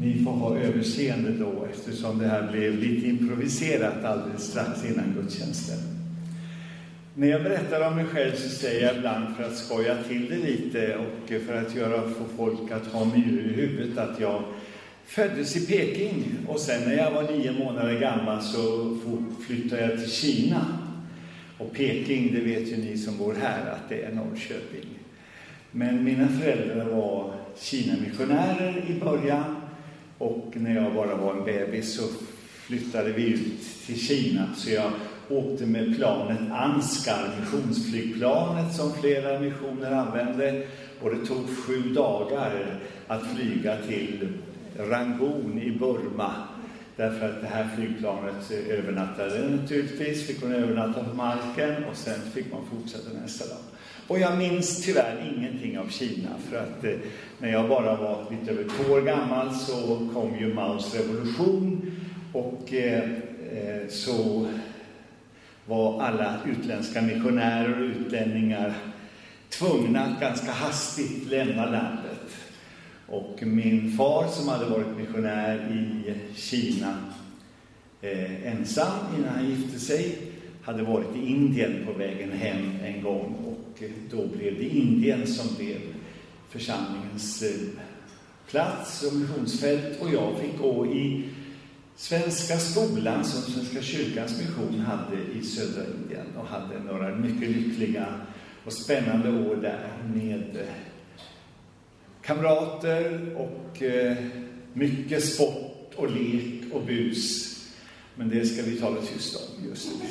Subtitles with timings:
[0.00, 5.78] Ni får ha överseende då eftersom det här blev lite improviserat alldeles strax innan gudstjänsten.
[7.14, 10.36] När jag berättar om mig själv så säger jag ibland för att skoja till det
[10.36, 14.42] lite och för att göra få folk att ha myror i huvudet att jag
[15.06, 18.96] föddes i Peking och sen när jag var nio månader gammal så
[19.46, 20.66] flyttade jag till Kina.
[21.58, 24.88] Och Peking, det vet ju ni som bor här, att det är Norrköping.
[25.70, 29.57] Men mina föräldrar var Kina-missionärer i början
[30.18, 32.02] och när jag bara var en bebis så
[32.66, 34.54] flyttade vi ut till Kina.
[34.56, 34.90] Så jag
[35.28, 40.66] åkte med planet Anskar, missionsflygplanet som flera missioner använde.
[41.00, 44.28] Och det tog sju dagar att flyga till
[44.76, 46.32] Rangoon i Burma.
[46.96, 52.52] Därför att det här flygplanet övernattade naturligtvis, fick man övernatta på marken och sen fick
[52.52, 53.62] man fortsätta nästa dag.
[54.08, 56.92] Och jag minns tyvärr ingenting av Kina för att eh,
[57.38, 61.90] när jag bara var lite över två år gammal så kom ju Maos revolution
[62.32, 63.10] och eh,
[63.52, 64.48] eh, så
[65.66, 68.74] var alla utländska missionärer och utlänningar
[69.48, 72.36] tvungna att ganska hastigt lämna landet.
[73.06, 76.96] Och min far som hade varit missionär i Kina
[78.00, 80.18] eh, ensam innan han gifte sig
[80.68, 85.26] hade varit i Indien på vägen hem en gång och eh, då blev det Indien
[85.26, 85.78] som blev
[86.48, 87.82] församlingens eh,
[88.50, 91.28] plats och missionsfält och jag fick gå i
[91.96, 98.06] Svenska skolan som Svenska kyrkans mission hade i södra Indien och hade några mycket lyckliga
[98.64, 100.74] och spännande år där med eh,
[102.22, 103.82] kamrater och
[104.72, 107.54] mycket sport och lek och bus.
[108.14, 110.08] Men det ska vi tala tyst om just nu.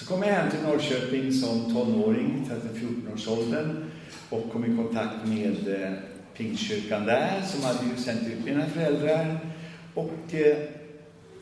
[0.00, 3.84] Så kom jag hem till Norrköping som tonåring, 13-14-årsåldern
[4.28, 5.92] och kom i kontakt med eh,
[6.36, 9.38] Pingstkyrkan där som hade ju sänt ut mina föräldrar.
[9.94, 10.56] Och eh,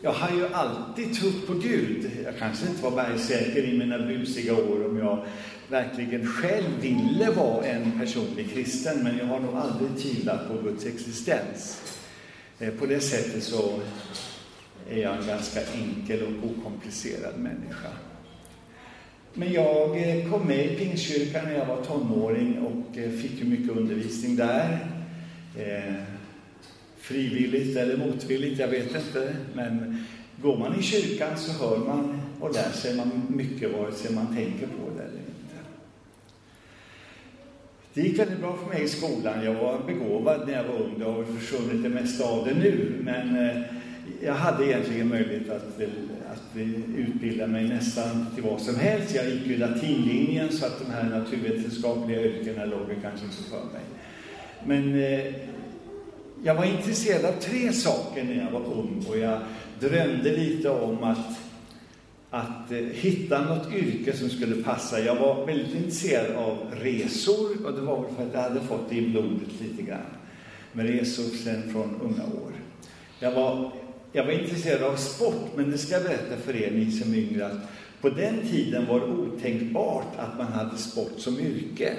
[0.02, 2.10] jag har ju alltid trott på Gud.
[2.24, 5.26] Jag kanske inte var bergsäker i mina busiga år om jag
[5.68, 10.86] verkligen själv ville vara en personlig kristen, men jag har nog aldrig tvivlat på Guds
[10.86, 11.82] existens.
[12.58, 13.80] Eh, på det sättet så
[14.90, 17.90] är jag en ganska enkel och okomplicerad människa.
[19.34, 23.44] Men jag eh, kom med i Pingstkyrkan när jag var tonåring och eh, fick ju
[23.44, 24.78] mycket undervisning där.
[25.56, 25.94] Eh,
[26.98, 29.36] frivilligt eller motvilligt, jag vet inte.
[29.54, 30.04] Men
[30.42, 34.26] går man i kyrkan så hör man och lär sig man mycket vare sig man
[34.26, 35.56] tänker på det eller inte.
[37.94, 39.44] Det gick väldigt bra för mig i skolan.
[39.44, 40.94] Jag var begåvad när jag var ung.
[40.98, 43.00] Det har väl försvunnit det mesta av det nu.
[43.02, 43.62] Men eh,
[44.20, 45.88] jag hade egentligen möjlighet att, eh,
[46.32, 49.14] att eh, utbilda mig nästan till vad som helst.
[49.14, 53.82] Jag gick ju latinlinjen så att de här naturvetenskapliga yrkena låg kanske inte för mig.
[54.64, 55.34] Men eh,
[56.44, 59.40] jag var intresserad av tre saker när jag var ung och jag
[59.80, 61.38] drömde lite om att,
[62.30, 65.00] att eh, hitta något yrke som skulle passa.
[65.00, 68.90] Jag var väldigt intresserad av resor och det var väl för att jag hade fått
[68.90, 70.00] det i blodet lite grann.
[70.72, 72.52] Med resor sedan från unga år.
[73.20, 73.72] Jag var,
[74.12, 77.18] jag var intresserad av sport, men det ska jag berätta för er, ni som är
[77.18, 77.58] yngre, att
[78.00, 81.92] på den tiden var det otänkbart att man hade sport som yrke.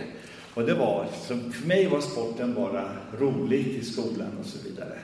[0.54, 2.90] Och det var, för mig var sporten bara
[3.20, 4.98] roligt i skolan och så vidare.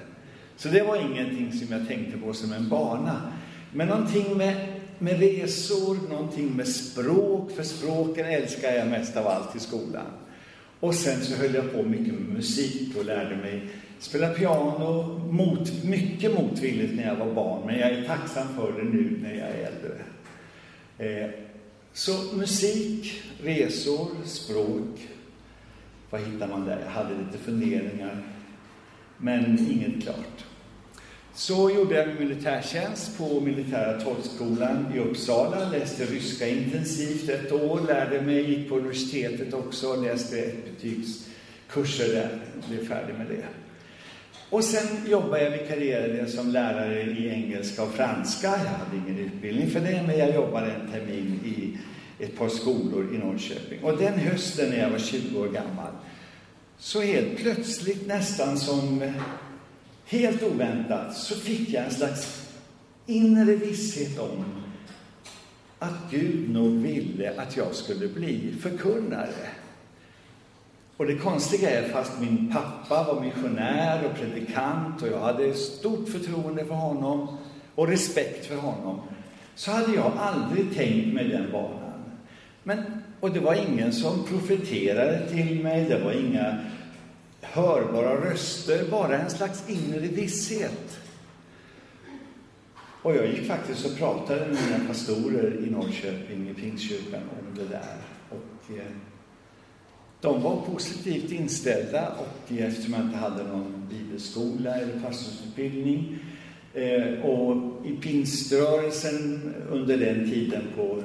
[0.58, 3.22] Så det var ingenting som jag tänkte på som en bana.
[3.74, 4.56] Men någonting med,
[5.00, 10.06] med resor, någonting med språk, för språken älskar jag mest av allt i skolan.
[10.80, 13.70] Och sen så höll jag på mycket med musik och lärde mig
[14.00, 18.84] spela piano, mot, mycket motvilligt när jag var barn, men jag är tacksam för det
[18.84, 20.02] nu när jag är äldre.
[20.98, 21.30] Eh,
[21.94, 25.08] så musik, resor, språk,
[26.10, 26.80] vad hittar man där?
[26.86, 28.24] Jag hade lite funderingar,
[29.18, 30.45] men inget klart.
[31.38, 38.22] Så gjorde jag militärtjänst på militära tolkskolan i Uppsala, läste ryska intensivt ett år, lärde
[38.22, 43.46] mig, gick på universitetet också, läste betygskurser där, blev färdig med det.
[44.50, 48.48] Och sen jobbade jag, vikarierade som lärare i engelska och franska.
[48.48, 51.78] Jag hade ingen utbildning för det, men jag jobbade en termin i
[52.24, 53.84] ett par skolor i Norrköping.
[53.84, 55.92] Och den hösten när jag var 20 år gammal,
[56.78, 59.14] så helt plötsligt, nästan som
[60.06, 62.52] helt oväntat, så fick jag en slags
[63.06, 64.46] inre visshet om
[65.80, 69.50] att Gud nog ville att jag skulle bli förkunnare.
[70.98, 76.10] Och det konstiga är, fast min pappa var missionär och predikant och jag hade stort
[76.10, 77.38] förtroende för honom
[77.76, 79.02] och respekt för honom,
[79.56, 82.04] så hade jag aldrig tänkt mig den banan.
[82.64, 82.84] Men,
[83.20, 86.60] och det var ingen som profeterade till mig, det var inga
[87.56, 91.00] hörbara röster, bara en slags inre visshet.
[93.02, 97.66] Och jag gick faktiskt och pratade med mina pastorer i Norrköping, i Pingstkyrkan, om det
[97.66, 97.98] där.
[98.30, 98.92] Och eh,
[100.22, 106.18] de var positivt inställda och eh, eftersom jag inte hade någon bibelskola eller pastorsutbildning
[106.74, 111.04] eh, och i pingströrelsen under den tiden på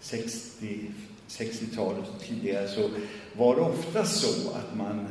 [0.00, 0.90] 60,
[1.28, 2.90] 60-talet och tidigare så
[3.36, 5.06] var det ofta så att man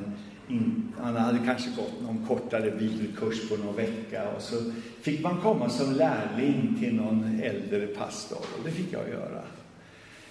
[0.48, 4.56] in, han hade kanske gått någon kortare bibelkurs på någon vecka och så
[5.01, 9.42] fick man komma som lärling till någon äldre pastor och det fick jag göra.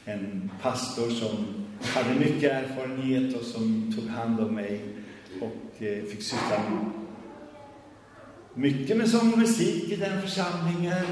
[0.05, 1.47] En pastor som
[1.81, 4.81] hade mycket erfarenhet och som tog hand om mig
[5.41, 6.61] och eh, fick syssla
[8.55, 11.07] mycket med sång och musik i den församlingen.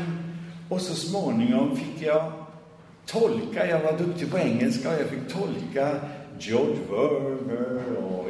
[0.68, 2.32] Och så småningom fick jag
[3.06, 6.00] tolka, jag var duktig på engelska och jag fick tolka
[6.38, 8.28] George Verver och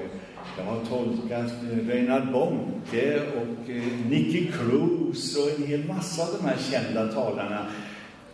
[0.61, 1.53] jag har tolkat
[1.89, 7.67] Reinhard Bonke och eh, Nicky Cruz och en hel massa av de här kända talarna.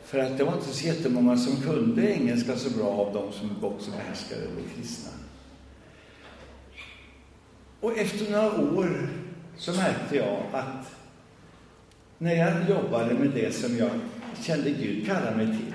[0.05, 3.65] För att det var inte så jättemånga som kunde engelska så bra av de som
[3.65, 5.11] också behärskade det kristna.
[7.81, 9.09] Och efter några år
[9.57, 10.95] så märkte jag att
[12.19, 13.91] när jag jobbade med det som jag
[14.43, 15.75] kände Gud kalla mig till.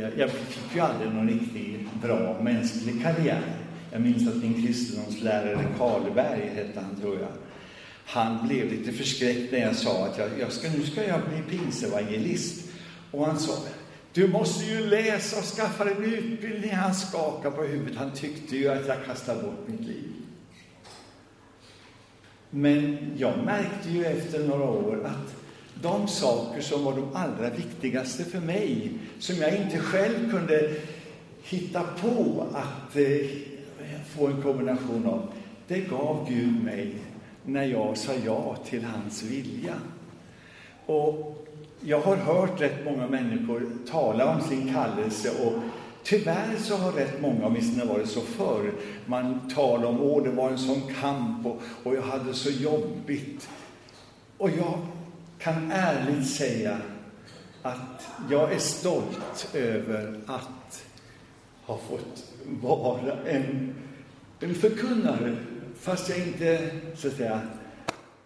[0.00, 3.55] Jag, jag fick ju aldrig någon riktigt bra mänsklig karriär.
[3.96, 7.28] Jag minns att min kristendomslärare Karlberg hette han, tror jag.
[8.04, 11.58] Han blev lite förskräckt när jag sa att jag, jag ska, nu ska jag bli
[11.58, 12.68] pinsevangelist.
[13.10, 13.52] Och han sa,
[14.12, 16.70] du måste ju läsa och skaffa dig en utbildning.
[16.70, 17.96] Han skakade på huvudet.
[17.96, 20.12] Han tyckte ju att jag kastade bort mitt liv.
[22.50, 25.34] Men jag märkte ju efter några år att
[25.82, 30.74] de saker som var de allra viktigaste för mig, som jag inte själv kunde
[31.42, 33.55] hitta på att eh,
[34.16, 35.32] få en kombination av,
[35.68, 36.94] det gav Gud mig
[37.44, 39.74] när jag sa ja till hans vilja.
[40.86, 41.46] Och
[41.80, 45.52] jag har hört rätt många människor tala om sin kallelse och
[46.02, 48.72] tyvärr så har rätt många, åtminstone var det så förr,
[49.06, 53.48] man talar om åh, det var en sån kamp och, och jag hade så jobbigt.
[54.38, 54.78] Och jag
[55.38, 56.78] kan ärligt säga
[57.62, 60.84] att jag är stolt över att
[61.66, 62.24] har fått
[62.62, 63.74] vara en
[64.40, 65.36] en förkunnare,
[65.80, 67.40] fast jag inte så att säga,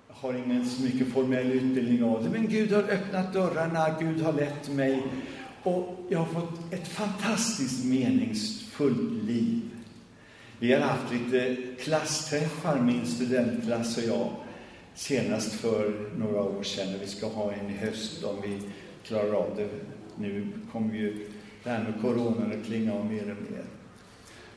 [0.08, 2.30] har ingen så mycket formell utbildning av det.
[2.30, 5.02] Men Gud har öppnat dörrarna, Gud har lett mig
[5.62, 9.60] och jag har fått ett fantastiskt meningsfullt liv.
[10.58, 14.28] Vi har haft lite klassträffar, min studentklass och jag,
[14.94, 16.94] senast för några år sedan.
[17.00, 18.60] Vi ska ha en i höst om vi
[19.04, 19.68] klarar av det.
[20.16, 21.26] Nu kommer ju
[21.64, 23.64] det här med coronan att klinga av mer och mer.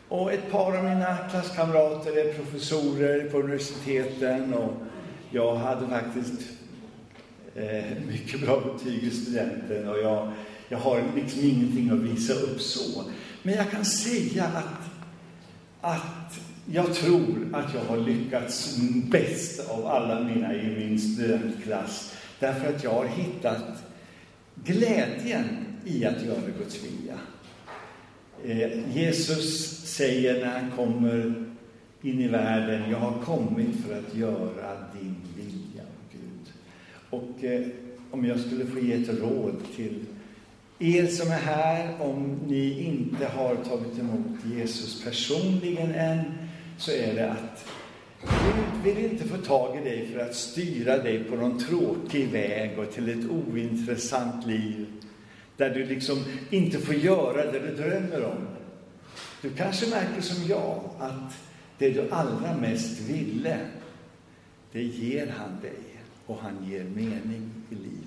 [0.07, 4.73] Och ett par av mina klasskamrater är professorer på universiteten och
[5.29, 6.41] jag hade faktiskt
[7.55, 10.31] eh, mycket bra betyg i studenten och jag,
[10.69, 13.03] jag har liksom ingenting att visa upp så.
[13.44, 14.89] Men jag kan säga att,
[15.81, 18.77] att jag tror att jag har lyckats
[19.11, 22.13] bäst av alla mina i min studentklass.
[22.39, 23.83] Därför att jag har hittat
[24.56, 27.19] glädjen i att göra Guds vilja.
[28.45, 31.33] Eh, Jesus säger när han kommer
[32.01, 36.54] in i världen, jag har kommit för att göra din vilja, Gud.
[37.09, 37.68] Och eh,
[38.11, 40.06] om jag skulle få ge ett råd till
[40.80, 46.21] er som är här, om ni inte har tagit emot Jesus personligen än,
[46.78, 47.66] så är det att
[48.21, 52.80] Gud vill inte få tag i dig för att styra dig på någon tråkig väg
[52.80, 54.85] och till ett ointressant liv
[55.57, 58.48] där du liksom inte får göra det du drömmer om.
[59.42, 61.33] Du kanske märker som jag att
[61.78, 63.60] det du allra mest ville,
[64.72, 65.83] det ger han dig
[66.26, 68.03] och han ger mening i livet.